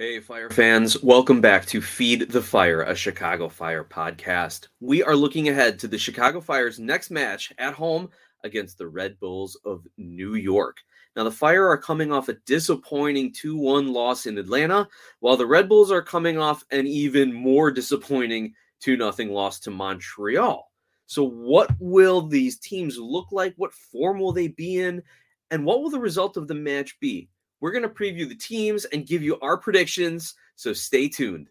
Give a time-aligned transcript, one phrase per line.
[0.00, 4.68] Hey, Fire fans, welcome back to Feed the Fire, a Chicago Fire podcast.
[4.80, 8.08] We are looking ahead to the Chicago Fire's next match at home
[8.42, 10.78] against the Red Bulls of New York.
[11.16, 15.44] Now, the Fire are coming off a disappointing 2 1 loss in Atlanta, while the
[15.44, 20.72] Red Bulls are coming off an even more disappointing 2 0 loss to Montreal.
[21.04, 23.52] So, what will these teams look like?
[23.58, 25.02] What form will they be in?
[25.50, 27.28] And what will the result of the match be?
[27.60, 31.48] We're going to preview the teams and give you our predictions, so stay tuned.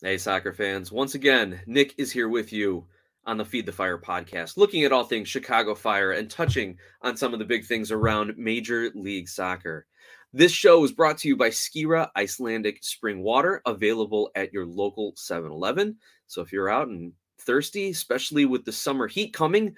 [0.00, 0.92] Hey, soccer fans.
[0.92, 2.86] Once again, Nick is here with you
[3.26, 7.16] on the Feed the Fire podcast, looking at all things Chicago Fire and touching on
[7.16, 9.86] some of the big things around Major League Soccer.
[10.36, 15.12] This show is brought to you by Skira Icelandic Spring Water, available at your local
[15.14, 15.96] 7 Eleven.
[16.26, 19.76] So if you're out and thirsty, especially with the summer heat coming,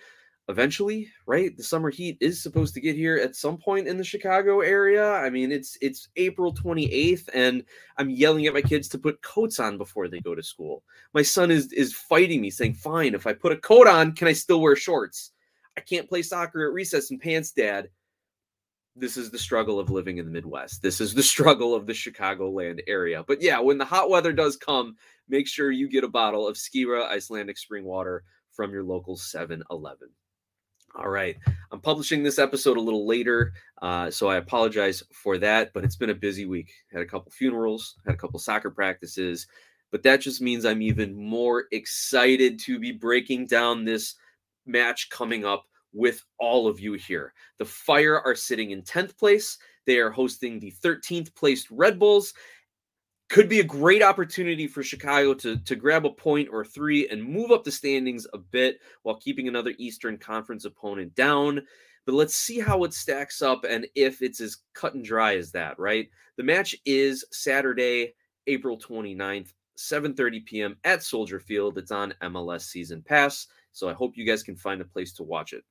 [0.49, 1.55] eventually, right?
[1.55, 5.17] The summer heat is supposed to get here at some point in the Chicago area.
[5.17, 7.63] I mean, it's it's April 28th and
[7.99, 10.85] I'm yelling at my kids to put coats on before they go to school.
[11.13, 14.27] My son is is fighting me saying, "Fine, if I put a coat on, can
[14.27, 15.33] I still wear shorts?"
[15.77, 17.91] I can't play soccer at recess in pants, dad
[18.97, 20.83] this is the struggle of living in the Midwest.
[20.83, 23.25] This is the struggle of the Chicagoland area.
[23.27, 24.97] But yeah, when the hot weather does come,
[25.29, 29.63] make sure you get a bottle of Skira Icelandic spring water from your local 7
[29.71, 30.09] Eleven.
[30.97, 31.37] All right.
[31.71, 33.53] I'm publishing this episode a little later,
[33.83, 36.73] uh, so I apologize for that, but it's been a busy week.
[36.91, 39.47] Had a couple funerals, had a couple soccer practices,
[39.91, 44.15] but that just means I'm even more excited to be breaking down this
[44.65, 47.33] match coming up with all of you here.
[47.59, 49.59] The Fire are sitting in 10th place.
[49.87, 52.35] They are hosting the 13th placed Red Bulls.
[53.29, 57.25] Could be a great opportunity for Chicago to, to grab a point or three and
[57.25, 61.63] move up the standings a bit while keeping another Eastern Conference opponent down.
[62.05, 65.51] But let's see how it stacks up and if it's as cut and dry as
[65.53, 66.09] that, right?
[66.37, 68.15] The match is Saturday,
[68.47, 70.77] April 29th, 7:30 p.m.
[70.85, 71.79] at Soldier Field.
[71.79, 75.25] It's on MLS Season Pass, so I hope you guys can find a place to
[75.25, 75.65] watch it.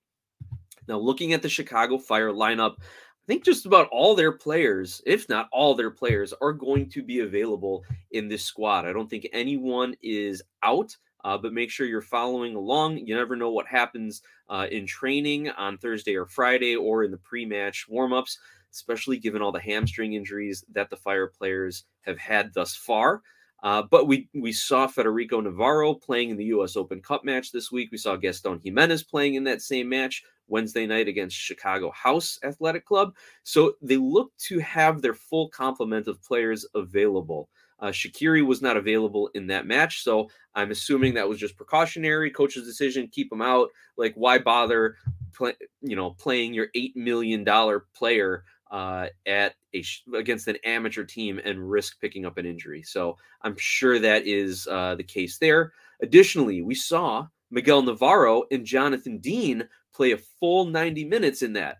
[0.87, 5.27] Now, looking at the Chicago Fire lineup, I think just about all their players, if
[5.29, 8.85] not all their players, are going to be available in this squad.
[8.85, 10.95] I don't think anyone is out.
[11.25, 12.99] Uh, but make sure you're following along.
[12.99, 17.17] You never know what happens uh, in training on Thursday or Friday or in the
[17.17, 18.37] pre match warmups,
[18.71, 23.23] especially given all the hamstring injuries that the Fire players have had thus far.
[23.63, 26.75] Uh, but we we saw Federico Navarro playing in the U.S.
[26.75, 27.89] Open Cup match this week.
[27.91, 30.21] We saw Gastón Giménez playing in that same match.
[30.47, 33.15] Wednesday night against Chicago House Athletic Club.
[33.43, 37.49] So they look to have their full complement of players available.
[37.79, 42.31] Uh, Shaqiri was not available in that match, so I'm assuming that was just precautionary.
[42.31, 43.69] Coach's decision, keep him out.
[43.97, 44.95] Like, why bother,
[45.33, 49.83] play, you know, playing your eight million dollar player uh, at a
[50.13, 52.81] against an amateur team and risk picking up an injury?
[52.81, 55.73] So I'm sure that is uh, the case there.
[56.01, 61.77] Additionally, we saw Miguel Navarro and Jonathan Dean play a full 90 minutes in that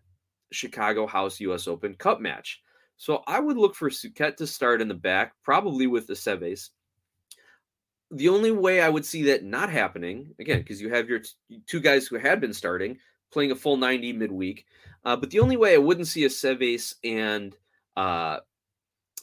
[0.52, 2.62] Chicago House US Open Cup match.
[2.98, 6.70] So I would look for Souquet to start in the back, probably with the Seves.
[8.12, 11.62] The only way I would see that not happening, again, because you have your t-
[11.68, 12.97] two guys who had been starting,
[13.32, 14.66] playing a full 90 midweek.
[15.03, 17.56] Uh, but the only way I wouldn't see a Seves and
[17.97, 18.40] uh,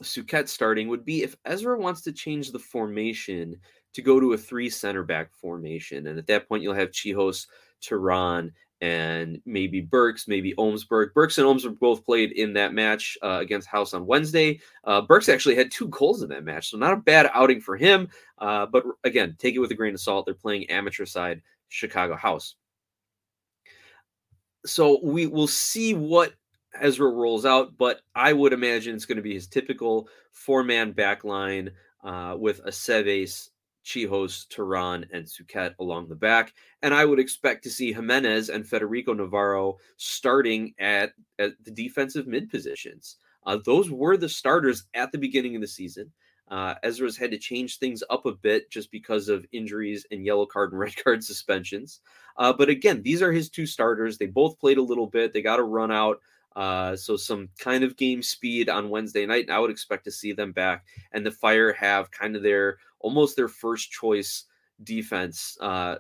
[0.02, 3.58] Souquet starting would be if Ezra wants to change the formation
[3.94, 6.06] to go to a three center back formation.
[6.06, 7.46] And at that point, you'll have Czichos,
[7.82, 11.14] Terán, and maybe Burks, maybe Omsberg.
[11.14, 14.60] Burks and Omsberg both played in that match uh, against House on Wednesday.
[14.82, 17.76] Uh, Burks actually had two goals in that match, so not a bad outing for
[17.76, 18.08] him.
[18.38, 20.26] Uh, but again, take it with a grain of salt.
[20.26, 22.56] They're playing amateur side Chicago House.
[24.66, 26.32] So we will see what
[26.74, 30.90] Ezra rolls out, but I would imagine it's going to be his typical four man
[30.92, 31.70] back line
[32.02, 33.50] uh, with a Seves,
[33.84, 36.52] Czichos, Terán, and Souquet along the back.
[36.82, 42.26] And I would expect to see Giménez and Federico Navarro starting at, at the defensive
[42.26, 43.16] mid positions.
[43.44, 46.10] Uh, those were the starters at the beginning of the season.
[46.48, 50.46] Uh, Ezra's had to change things up a bit just because of injuries and yellow
[50.46, 52.00] card and red card suspensions.
[52.36, 54.18] Uh, but again, these are his two starters.
[54.18, 55.32] They both played a little bit.
[55.32, 56.20] They got a run out.
[56.54, 59.46] Uh, so some kind of game speed on Wednesday night.
[59.46, 62.78] And I would expect to see them back, and the Fire have kind of their
[63.02, 64.44] almost their first choice
[64.82, 65.96] defense, uh,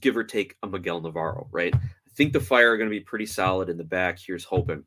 [0.00, 1.48] give or take a Miguel Navarro.
[1.50, 1.74] Right?
[1.74, 4.18] I think the Fire are going to be pretty solid in the back.
[4.18, 4.84] Here's hoping.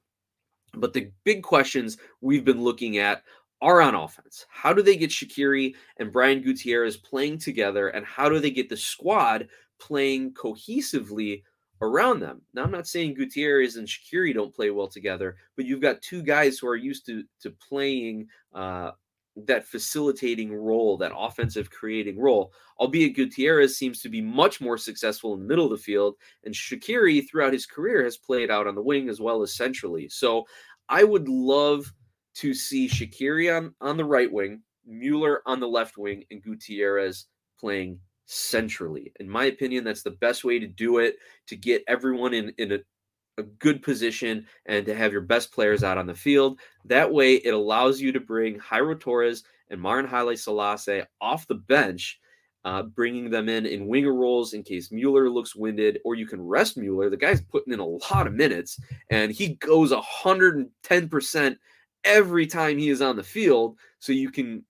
[0.74, 3.24] But the big questions we've been looking at
[3.62, 4.46] are on offense.
[4.50, 7.90] How do they get Shaqiri and Brian Gutierrez playing together?
[7.90, 9.48] And how do they get the squad
[9.80, 11.44] playing cohesively
[11.82, 12.42] around them?
[12.54, 16.24] Now, I'm not saying Gutierrez and Shaqiri don't play well together, but you've got two
[16.24, 18.92] guys who are used to, to playing uh,
[19.36, 22.52] that facilitating role, that offensive creating role.
[22.80, 26.54] Albeit Gutierrez seems to be much more successful in the middle of the field, and
[26.54, 30.10] Shaqiri throughout his career has played out on the wing as well as centrally.
[30.10, 30.46] So
[30.90, 31.92] I would love
[32.36, 37.28] to see Shaqiri on, on the right wing, Mueller on the left wing, and Gutierrez
[37.60, 39.12] playing centrally.
[39.20, 41.16] In my opinion, that's the best way to do it
[41.48, 42.80] to get everyone in, in a,
[43.38, 46.60] a good position and to have your best players out on the field.
[46.86, 52.20] That way, it allows you to bring Jairo Torres and Maren Haile-Selassie off the bench.
[52.64, 56.40] Uh, bringing them in in winger roles in case Mueller looks winded, or you can
[56.40, 57.10] rest Mueller.
[57.10, 58.80] The guy's putting in a lot of minutes
[59.10, 61.58] and he goes 110%
[62.04, 63.80] every time he is on the field.
[63.98, 64.64] So you can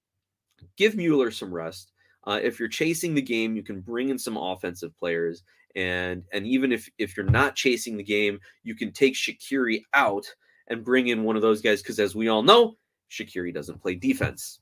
[0.78, 1.91] give Mueller some rest.
[2.26, 5.44] Uh, if you're chasing the game, you can bring in some offensive players,
[5.76, 10.26] and and even if if you're not chasing the game, you can take Shaqiri out
[10.68, 12.76] and bring in one of those guys because, as we all know,
[13.10, 14.60] Shaqiri doesn't play defense.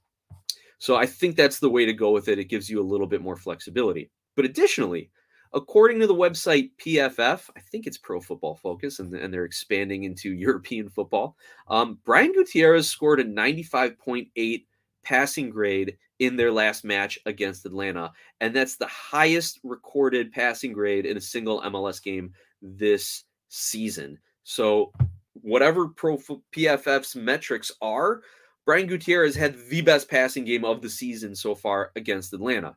[0.78, 2.40] So I think that's the way to go with it.
[2.40, 4.10] It gives you a little bit more flexibility.
[4.38, 5.12] But additionally,
[5.52, 10.04] According to the website PFF, I think it's Pro Football Focus, and, and they're expanding
[10.04, 11.36] into European football.
[11.68, 14.66] Um, Brian Gutierrez scored a 95.8
[15.04, 18.12] passing grade in their last match against Atlanta,
[18.42, 24.18] and that's the highest recorded passing grade in a single MLS game this season.
[24.44, 24.92] So,
[25.34, 28.22] whatever Pro PFF's metrics are,
[28.66, 32.76] Brian Gutierrez had the best passing game of the season so far against Atlanta.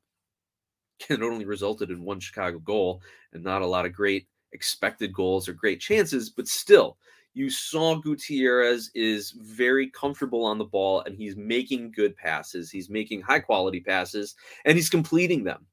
[1.10, 3.02] it only resulted in one Chicago goal
[3.32, 6.98] and not a lot of great expected goals or great chances, but still,
[7.34, 12.70] you saw Gutierrez is very comfortable on the ball and he's making good passes.
[12.70, 14.34] He's making high quality passes
[14.64, 15.66] and he's completing them.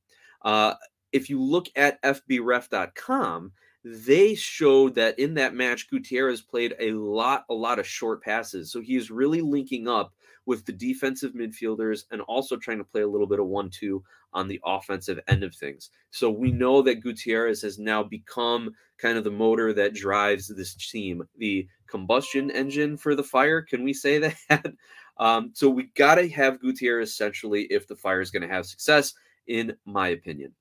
[0.44, 0.76] Uh,
[1.12, 3.52] if you look at FBref.com,
[3.84, 8.72] they showed that in that match, Gutierrez played a lot, a lot of short passes.
[8.72, 10.14] So he is really linking up
[10.50, 14.04] with the defensive midfielders and also trying to play a little bit of one two
[14.34, 15.92] on the offensive end of things.
[16.10, 20.74] So we know that Gutierrez has now become kind of the motor that drives this
[20.74, 23.62] team, the combustion engine for the fire.
[23.62, 24.18] Can we say
[24.50, 24.74] that?
[25.18, 28.66] um, so we got to have Gutierrez essentially if the fire is going to have
[28.66, 29.14] success,
[29.46, 30.52] in my opinion.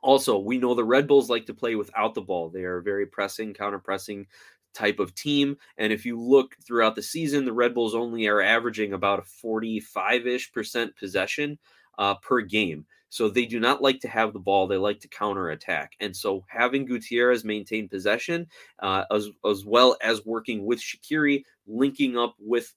[0.00, 2.48] Also, we know the Red Bulls like to play without the ball.
[2.48, 4.26] They are very pressing, counter pressing
[4.74, 5.56] type of team.
[5.78, 9.22] And if you look throughout the season, the Red Bulls only are averaging about a
[9.22, 11.58] 45 ish percent possession
[11.98, 12.86] uh, per game.
[13.08, 14.66] So they do not like to have the ball.
[14.66, 15.92] They like to counter attack.
[16.00, 18.48] And so having Gutierrez maintain possession,
[18.80, 22.74] uh, as, as well as working with Shaqiri, linking up with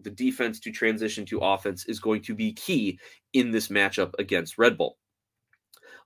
[0.00, 2.98] the defense to transition to offense is going to be key
[3.32, 4.98] in this matchup against Red Bull.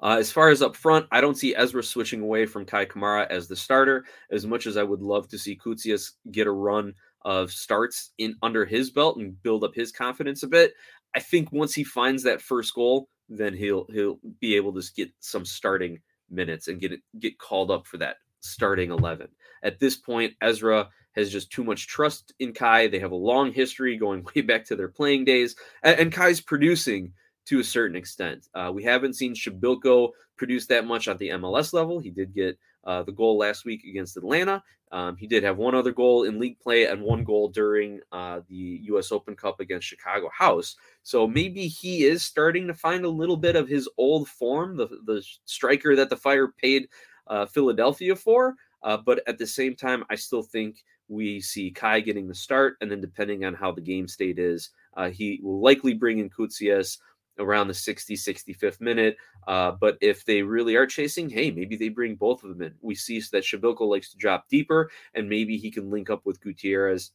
[0.01, 3.27] Uh, as far as up front, I don't see Ezra switching away from Kei Kamara
[3.29, 4.05] as the starter.
[4.31, 8.37] As much as I would love to see Koutsias get a run of starts in
[8.43, 10.75] under his belt and build up his confidence a bit,
[11.17, 15.11] I think once he finds that first goal, then he'll he'll be able to get
[15.21, 15.99] some starting
[16.31, 19.29] minutes and get it, get called up for that starting 11.
[19.63, 22.87] At this point, Ezra has just too much trust in Kai.
[22.87, 26.41] They have a long history going way back to their playing days, and, and Kei's
[26.41, 27.13] producing
[27.49, 28.49] to a certain extent.
[28.55, 31.99] Uh, we haven't seen Przybylko produce that much at the MLS level.
[31.99, 34.63] He did get uh, the goal last week against Atlanta.
[34.93, 38.41] Um, he did have one other goal in league play and one goal during uh,
[38.49, 39.13] the U.S.
[39.13, 40.77] Open Cup against Chicago House.
[41.03, 44.87] So maybe he is starting to find a little bit of his old form, the
[45.05, 46.89] the striker that the Fire paid
[47.27, 48.55] uh, Philadelphia for.
[48.83, 52.77] Uh, but at the same time, I still think we see Kei getting the start,
[52.81, 56.31] and then depending on how the game state is, uh, he will likely bring in
[56.31, 56.99] Koutsias
[57.39, 59.17] around the 60, 65th minute.
[59.47, 62.75] Uh, but if they really are chasing, hey, maybe they bring both of them in.
[62.81, 66.41] We see that Przybylko likes to drop deeper, and maybe he can link up with
[66.41, 67.13] Gutierrez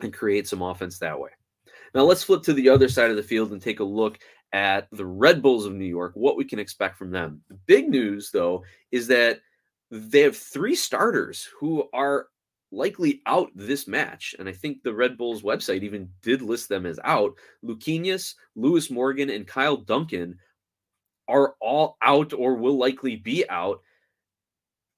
[0.00, 1.30] and create some offense that way.
[1.94, 4.18] Now let's flip to the other side of the field and take a look
[4.52, 7.42] at the Red Bulls of New York, what we can expect from them.
[7.48, 9.40] The big news, though, is that
[9.90, 12.28] they have three starters who are
[12.76, 14.34] likely out this match.
[14.38, 17.34] And I think the Red Bulls website even did list them as out.
[17.64, 20.38] Luquinhas, Lewis Morgan, and Kyle Duncan
[21.26, 23.80] are all out or will likely be out.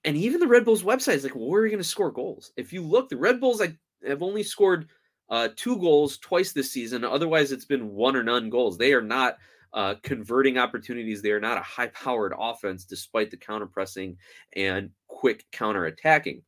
[0.04, 2.10] And even the Red Bulls website is like, well, where are we going to score
[2.10, 2.52] goals?
[2.56, 4.88] If you look, the Red Bulls like, have only scored
[5.30, 7.04] uh, two goals twice this season.
[7.04, 8.78] Otherwise, it's been one or none goals.
[8.78, 9.36] They are not
[9.72, 11.20] uh, converting opportunities.
[11.20, 14.16] They are not a high powered offense, despite the counter pressing
[14.56, 16.42] and quick counter attacking.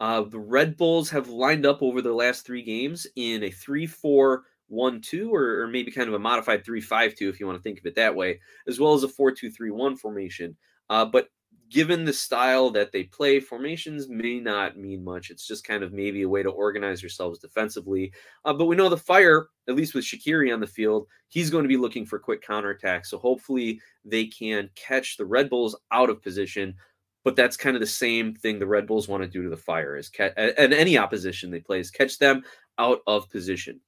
[0.00, 3.86] Uh, the Red Bulls have lined up over their last three games in a 3
[3.86, 7.46] 4 1 2, or, or maybe kind of a modified 3 5 2, if you
[7.46, 9.96] want to think of it that way, as well as a 4 2 3 1
[9.96, 10.56] formation.
[10.88, 11.28] Uh, but
[11.70, 15.30] given the style that they play, formations may not mean much.
[15.30, 18.12] It's just kind of maybe a way to organize yourselves defensively.
[18.44, 21.62] Uh, but we know the fire, at least with Shaqiri on the field, he's going
[21.62, 23.06] to be looking for quick counterattacks.
[23.06, 26.74] So hopefully they can catch the Red Bulls out of position.
[27.22, 29.56] But that's kind of the same thing the Red Bulls want to do to the
[29.56, 32.42] fire is catch and any opposition they play is catch them
[32.78, 33.80] out of position.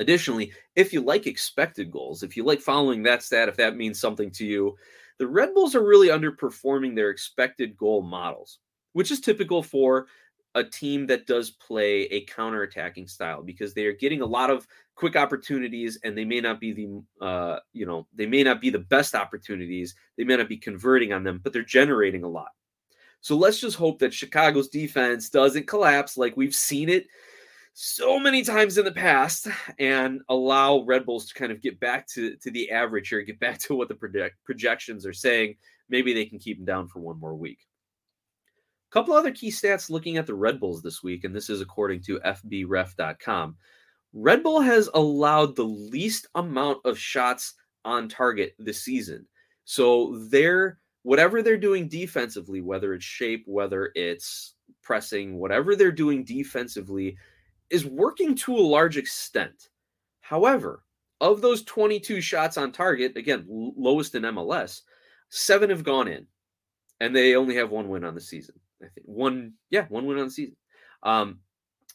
[0.00, 4.00] Additionally, if you like expected goals, if you like following that stat, if that means
[4.00, 4.76] something to you,
[5.18, 8.58] the Red Bulls are really underperforming their expected goal models,
[8.94, 10.08] which is typical for
[10.54, 14.66] a team that does play a counter-attacking style because they are getting a lot of
[14.94, 18.70] quick opportunities and they may not be the uh, you know they may not be
[18.70, 22.50] the best opportunities they may not be converting on them but they're generating a lot
[23.20, 27.06] so let's just hope that chicago's defense doesn't collapse like we've seen it
[27.74, 29.48] so many times in the past
[29.80, 33.40] and allow Red Bulls to kind of get back to, to the average here, get
[33.40, 35.56] back to what the project, projections are saying.
[35.88, 37.58] Maybe they can keep them down for one more week.
[38.94, 42.00] Couple other key stats looking at the Red Bulls this week, and this is according
[42.02, 43.56] to FBref.com.
[44.12, 49.26] Red Bull has allowed the least amount of shots on target this season.
[49.64, 56.22] So they're whatever they're doing defensively, whether it's shape, whether it's pressing, whatever they're doing
[56.22, 57.16] defensively,
[57.70, 59.70] is working to a large extent.
[60.20, 60.84] However,
[61.20, 64.82] of those 22 shots on target, again, lowest in MLS,
[65.30, 66.28] seven have gone in,
[67.00, 68.54] and they only have one win on the season.
[68.84, 70.56] I think one, yeah, one win on the season.
[71.02, 71.40] Um,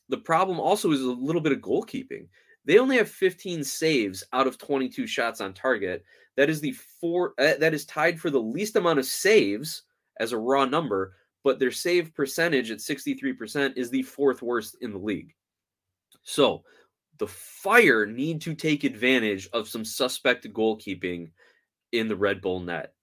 [0.09, 2.27] the problem also is a little bit of goalkeeping.
[2.65, 6.03] They only have 15 saves out of 22 shots on target.
[6.35, 7.33] That is the four.
[7.39, 9.83] Uh, that is tied for the least amount of saves
[10.19, 14.91] as a raw number, but their save percentage at 63% is the fourth worst in
[14.91, 15.33] the league.
[16.23, 16.63] So
[17.17, 21.31] the Fire need to take advantage of some suspect goalkeeping
[21.91, 22.93] in the Red Bull net.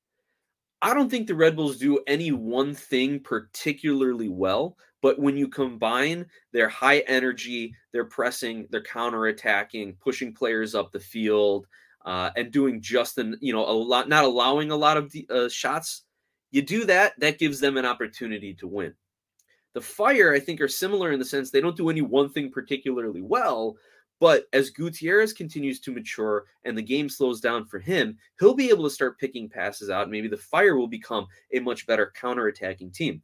[0.83, 5.49] I don't think the Red Bulls do any one thing particularly well, but when you
[5.49, 11.67] combine their high energy, their pressing, their counter attacking, pushing players up the field,
[12.05, 15.49] uh, and doing just an you know a lot, not allowing a lot of uh,
[15.49, 16.05] shots,
[16.51, 17.15] you do that.
[17.19, 18.95] That gives them an opportunity to win.
[19.75, 22.51] The Fire, I think, are similar in the sense they don't do any one thing
[22.51, 23.77] particularly well.
[24.19, 28.71] But as Gutierrez continues to mature and the game slows down for him, he'll be
[28.71, 30.11] able to start picking passes out.
[30.11, 33.23] Maybe the Fire will become a much better counterattacking team.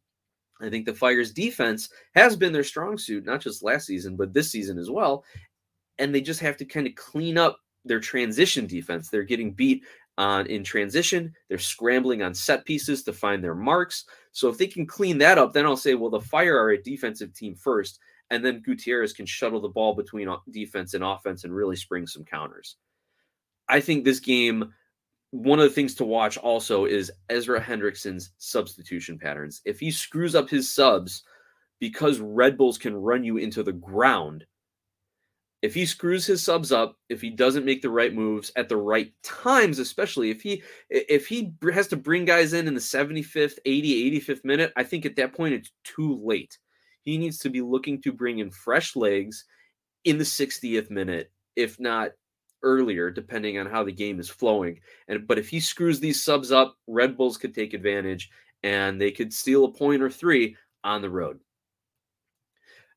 [0.60, 4.32] I think the Fire's defense has been their strong suit, not just last season, but
[4.32, 5.24] this season as well.
[5.98, 9.08] And they just have to kind of clean up their transition defense.
[9.08, 9.82] They're getting beat
[10.18, 11.34] on in transition.
[11.48, 14.04] They're scrambling on set pieces to find their marks.
[14.32, 16.82] So if they can clean that up, then I'll say, well, the Fire are a
[16.82, 17.98] defensive team first,
[18.32, 22.24] and then Gutierrez can shuttle the ball between defense and offense and really spring some
[22.24, 22.76] counters.
[23.68, 24.72] I think this game,
[25.32, 29.60] one of the things to watch also is Ezra Hendrickson's substitution patterns.
[29.66, 31.24] If he screws up his subs
[31.78, 34.46] because Red Bulls can run you into the ground,
[35.60, 38.78] if he screws his subs up, if he doesn't make the right moves at the
[38.78, 43.58] right times, especially if he if he has to bring guys in in the 75th,
[43.66, 46.56] 80, 85th minute, I think at that point it's too late.
[47.04, 49.44] He needs to be looking to bring in fresh legs
[50.04, 52.12] in the 60th minute, if not
[52.62, 54.80] earlier, depending on how the game is flowing.
[55.08, 58.30] And but if he screws these subs up, Red Bulls could take advantage
[58.62, 61.40] and they could steal a point or three on the road.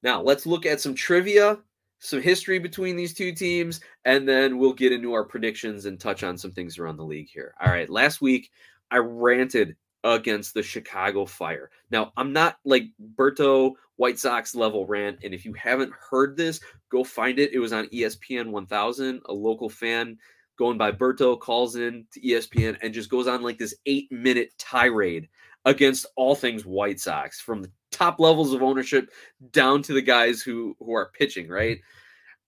[0.03, 1.57] Now, let's look at some trivia
[1.99, 6.23] some history between these two teams, and then we'll get into our predictions and touch
[6.23, 7.55] on some things around the league here.
[7.59, 8.51] All right, last week
[8.91, 11.71] I ranted against the Chicago Fire.
[11.89, 12.85] Now, I'm not like
[13.15, 17.53] Berto White Sox level rant, and if you haven't heard this, go find it.
[17.53, 19.21] It was on ESPN 1000.
[19.25, 20.17] A local fan
[20.57, 24.51] going by Berto calls in to ESPN and just goes on like this eight minute
[24.57, 25.27] tirade
[25.65, 29.09] against all things White Sox from the top levels of ownership
[29.51, 31.79] down to the guys who who are pitching, right?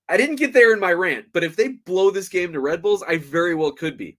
[0.07, 2.83] I didn't get there in my rant, but if they blow this game to Red
[2.83, 4.17] Bulls, I very well could be.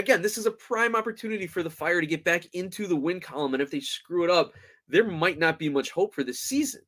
[0.00, 3.20] Again, this is a prime opportunity for the Fire to get back into the win
[3.20, 4.54] column, and if they screw it up,
[4.88, 6.80] there might not be much hope for this season.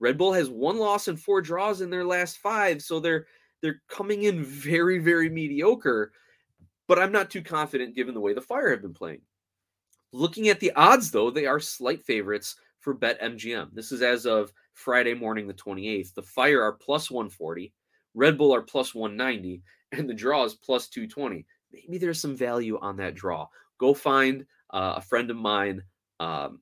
[0.00, 3.26] Red Bull has one loss and four draws in their last five, so they're
[3.60, 6.10] they're coming in very very mediocre.
[6.86, 9.20] But I'm not too confident given the way the Fire have been playing.
[10.14, 13.74] Looking at the odds, though, they are slight favorites for BetMGM.
[13.74, 16.14] This is as of Friday morning, the 28th.
[16.14, 17.74] The Fire are plus 140,
[18.14, 19.62] Red Bull are plus 190,
[19.92, 21.44] and the draw is plus 220.
[21.72, 23.48] Maybe there's some value on that draw.
[23.78, 25.82] Go find uh, a friend of mine,
[26.20, 26.60] um,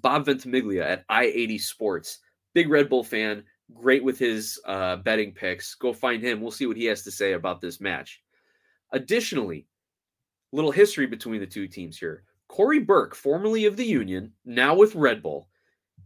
[0.00, 2.18] Bob Ventimiglia at I 80 Sports,
[2.54, 5.74] big Red Bull fan, great with his uh, betting picks.
[5.74, 6.40] Go find him.
[6.40, 8.22] We'll see what he has to say about this match.
[8.92, 9.66] Additionally,
[10.52, 12.24] little history between the two teams here.
[12.48, 15.48] Cory Burke, formerly of the Union, now with Red Bull,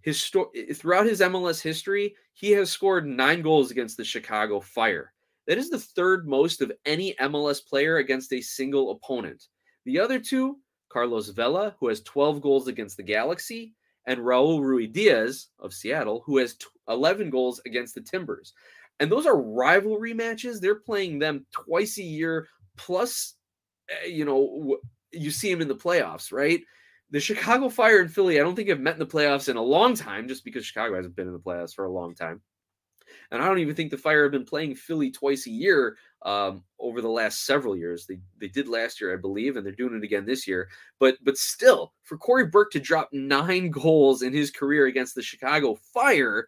[0.01, 0.29] his
[0.75, 5.13] throughout his MLS history, he has scored nine goals against the Chicago Fire.
[5.47, 9.49] That is the third most of any MLS player against a single opponent.
[9.85, 10.59] The other two,
[10.89, 13.75] Carlos Vela, who has 12 goals against the Galaxy,
[14.07, 16.57] and Raul Ruidiaz of Seattle, who has
[16.89, 18.53] 11 goals against the Timbers.
[19.01, 20.61] And those are rivalry matches.
[20.61, 23.35] They're playing them twice a year, plus,
[23.89, 24.79] eh, you know,
[25.13, 26.61] you see them in the playoffs, right?
[27.11, 29.63] The Chicago Fire and Philly, I don't think have met in the playoffs in a
[29.63, 32.41] long time, just because Chicago hasn't been in the playoffs for a long time.
[33.33, 36.63] And I don't even think the Fire have been playing Philly twice a year um,
[36.79, 38.05] over the last several years.
[38.07, 40.69] They they did last year, I believe, and they're doing it again this year.
[40.99, 45.23] But but still, for Cory Burke to drop nine goals in his career against the
[45.23, 46.47] Chicago Fire,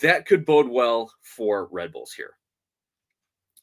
[0.00, 2.34] that could bode well for Red Bulls here.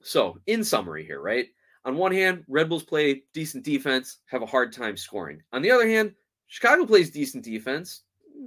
[0.04, 1.48] So, in summary, here, right?
[1.86, 5.42] On one hand, Red Bulls play decent defense, have a hard time scoring.
[5.54, 6.14] On the other hand,
[6.48, 8.04] Chicago plays decent defense,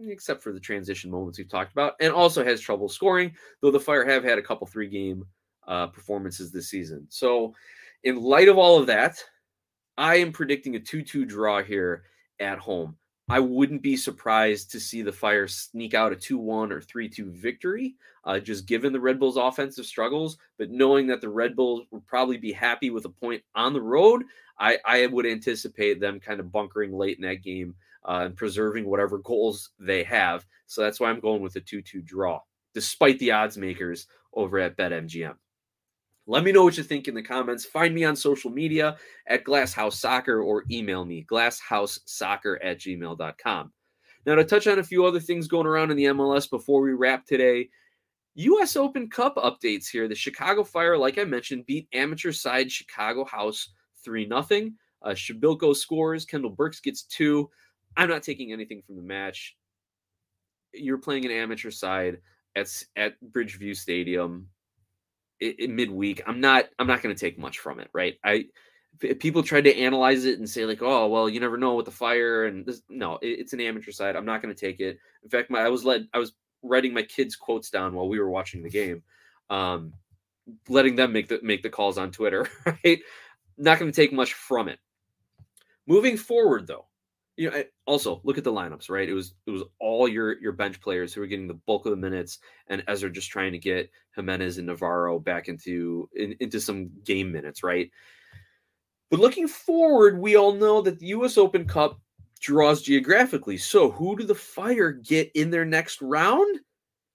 [0.07, 3.81] except for the transition moments we've talked about, and also has trouble scoring, though the
[3.81, 5.25] Fire have had a couple three game
[5.67, 7.07] uh, performances this season.
[7.09, 7.55] So,
[8.05, 9.23] in light of all of that,
[9.97, 12.05] I am predicting a 2 2 draw here
[12.41, 12.97] at home.
[13.29, 17.09] I wouldn't be surprised to see the Fire sneak out a 2 1 or 3
[17.09, 17.95] 2 victory,
[18.25, 20.37] uh, just given the Red Bulls' offensive struggles.
[20.59, 23.81] But knowing that the Red Bulls would probably be happy with a point on the
[23.81, 24.25] road,
[24.59, 28.87] I, I would anticipate them kind of bunkering late in that game uh, and preserving
[28.87, 30.47] whatever goals they have.
[30.67, 32.41] So that's why I'm going with a 2 2 draw,
[32.75, 35.35] despite the odds makers over at BetMGM.
[36.27, 37.65] Let me know what you think in the comments.
[37.65, 43.73] Find me on social media at Glasshouse Soccer or email me, glasshouseSoccer at gmail.com.
[44.25, 46.93] Now, to touch on a few other things going around in the MLS before we
[46.93, 47.69] wrap today,
[48.35, 48.77] U.S.
[48.77, 50.07] Open Cup updates here.
[50.07, 53.71] The Chicago Fire, like I mentioned, beat amateur side Chicago House
[54.05, 54.71] 3 0.
[55.03, 56.25] Uh, Przybylko scores.
[56.25, 57.51] Kendall Burks gets two.
[57.97, 59.57] I'm not taking anything from the match.
[60.73, 62.19] You're playing an amateur side
[62.57, 64.49] at, at Bridgeview Stadium
[65.41, 66.23] in midweek.
[66.27, 68.19] I'm not I'm not going to take much from it, right?
[68.25, 68.47] I
[69.19, 71.93] people tried to analyze it and say like, oh well, you never know with the
[71.93, 72.83] fire and this.
[72.89, 74.17] No, it, it's an amateur side.
[74.17, 74.99] I'm not going to take it.
[75.23, 78.21] In fact, my I was led I was writing my kids quotes down while we
[78.21, 79.03] were watching the game,
[79.51, 79.93] um,
[80.69, 82.49] letting them make the make the calls on Twitter.
[82.85, 83.01] Right,
[83.59, 84.79] not going to take much from it.
[85.87, 86.87] Moving forward, though,
[87.37, 89.09] you know, also look at the lineups, right?
[89.09, 91.91] It was it was all your your bench players who were getting the bulk of
[91.91, 96.61] the minutes, and Ezra just trying to get Giménez and Navarro back into in, into
[96.61, 97.91] some game minutes, right?
[99.11, 101.37] But looking forward, we all know that the U.S.
[101.39, 102.01] Open Cup
[102.41, 103.57] draws geographically.
[103.57, 106.61] So who do the Fire get in their next round?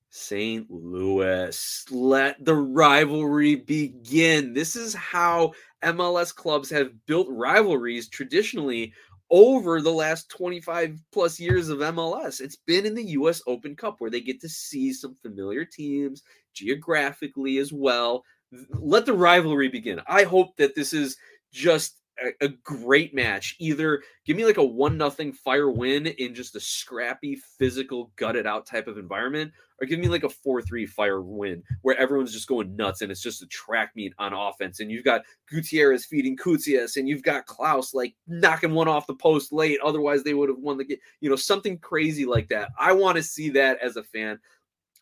[0.10, 0.70] St.
[0.70, 1.86] Louis.
[1.92, 4.54] Let the rivalry begin.
[4.54, 5.54] This is how
[5.84, 8.94] MLS clubs have built rivalries traditionally
[9.30, 12.40] over the last 25 plus years of MLS.
[12.40, 16.24] It's been in the US Open Cup where they get to see some familiar teams
[16.54, 18.24] geographically as well.
[18.72, 20.02] Let the rivalry begin.
[20.08, 21.18] I hope that this is
[21.52, 21.98] just
[22.42, 23.56] a, great match.
[23.60, 28.46] Either give me like a one nothing fire win in just a scrappy, physical, gutted
[28.46, 29.52] out type of environment,
[29.82, 33.12] or give me like a four three fire win where everyone's just going nuts and
[33.12, 34.80] it's just a track meet on offense.
[34.80, 39.16] And you've got Gutierrez feeding Koutsias, and you've got Klaus like knocking one off the
[39.16, 39.80] post late.
[39.84, 40.98] Otherwise, they would have won the game.
[41.22, 42.70] You know, something crazy like that.
[42.80, 44.40] I want to see that as a fan.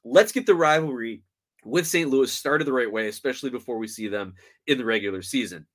[0.04, 1.24] Let's get the rivalry
[1.64, 2.10] with St.
[2.10, 4.36] Louis started the right way, especially before we see them
[4.68, 5.66] in the regular season.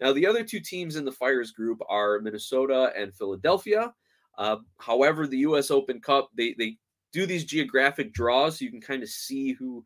[0.00, 3.92] Now, the other two teams in the Fires group are Minnesota and Philadelphia.
[4.36, 5.70] Uh, however, the U.S.
[5.70, 6.76] Open Cup they they
[7.12, 9.84] do these geographic draws, so you can kind of see who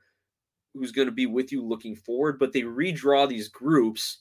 [0.75, 2.39] who's going to be with you looking forward.
[2.39, 4.19] But they redraw these groups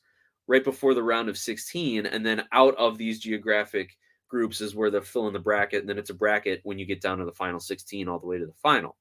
[0.48, 3.96] right before the round of 16, and then out of these geographic
[4.30, 7.02] groups is where they're filling the bracket, and then it's a bracket when you get
[7.02, 8.96] down to the final 16 all the way to the final.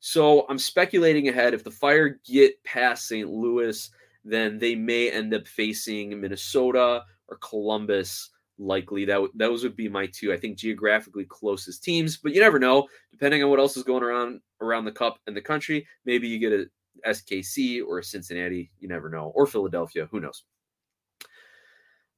[0.00, 3.28] So I'm speculating ahead if the Fire get past St.
[3.28, 3.90] Louis
[4.26, 8.30] then they may end up facing Minnesota or Columbus.
[8.58, 10.32] Likely that those would be my two.
[10.32, 12.88] I think geographically closest teams, but you never know.
[13.12, 16.38] Depending on what else is going around around the cup in the country, maybe you
[16.38, 16.66] get a
[17.06, 18.70] SKC or a Cincinnati.
[18.80, 20.08] You never know, or Philadelphia.
[20.10, 20.44] Who knows?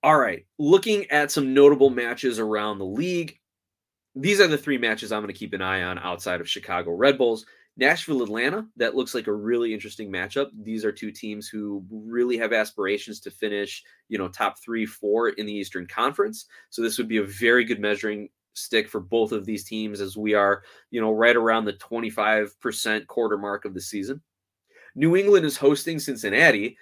[0.05, 3.37] All right, looking at some notable matches around the league.
[4.15, 6.93] These are the three matches I'm going to keep an eye on outside of Chicago
[6.93, 7.45] Red Bulls.
[7.79, 10.51] Nashville, Atlanta, that looks like a really interesting matchup.
[10.63, 15.29] These are two teams who really have aspirations to finish, you know, top three, four
[15.31, 16.47] in the Eastern Conference.
[16.71, 20.17] So this would be a very good measuring stick for both of these teams as
[20.17, 24.21] we are, you know, right around the 25% quarter mark of the season.
[24.97, 26.77] New England is hosting Cincinnati,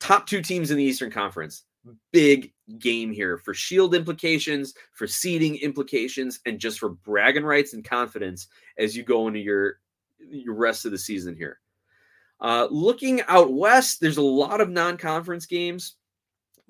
[0.00, 1.64] top two teams in the Eastern Conference.
[2.10, 7.84] Big game here for shield implications, for seeding implications, and just for bragging rights and
[7.84, 9.80] confidence as you go into your
[10.20, 11.58] your rest of the season here.
[12.40, 15.96] Uh, looking out west, there's a lot of non-conference games,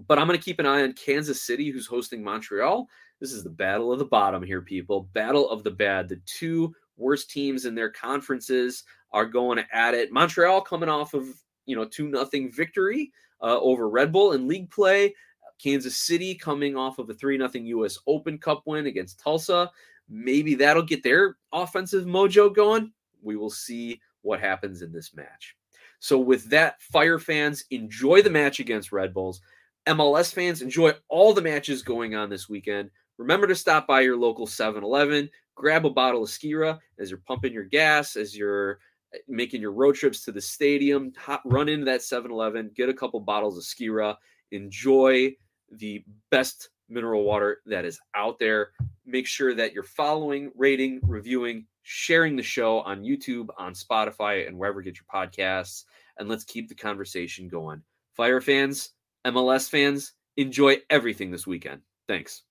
[0.07, 2.89] but I'm going to keep an eye on Kansas City, who's hosting Montreal.
[3.21, 5.09] This is the battle of the bottom here, people.
[5.13, 6.09] Battle of the bad.
[6.09, 10.13] The two worst teams in their conferences are going at it.
[10.13, 11.27] Montreal coming off of
[11.67, 15.15] you know two nothing victory uh, over Red Bull in league play.
[15.63, 17.99] Kansas City coming off of a three nothing U.S.
[18.07, 19.71] Open Cup win against Tulsa.
[20.09, 22.93] Maybe that'll get their offensive mojo going.
[23.23, 25.57] We will see what happens in this match.
[26.01, 29.41] So, with that, Fire fans, enjoy the match against Red Bulls.
[29.87, 32.91] MLS fans, enjoy all the matches going on this weekend.
[33.17, 37.23] Remember to stop by your local 7 Eleven, grab a bottle of Skira as you're
[37.27, 38.79] pumping your gas, as you're
[39.13, 41.13] eh, making your road trips to the stadium.
[41.19, 44.15] Hop, run into that 7 Eleven, get a couple bottles of Skira,
[44.53, 45.35] enjoy
[45.73, 48.71] the best mineral water that is out there.
[49.05, 54.59] Make sure that you're following, rating, reviewing, sharing the show on YouTube, on Spotify, and
[54.59, 55.85] wherever you get your podcasts.
[56.19, 57.81] And let's keep the conversation going.
[58.15, 58.91] Fire fans,
[59.27, 61.81] MLS fans, enjoy everything this weekend.
[62.07, 62.43] Thanks.